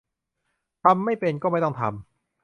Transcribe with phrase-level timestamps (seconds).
[0.83, 1.91] ทำไม่เป็น ก็ไม่ต้องทำ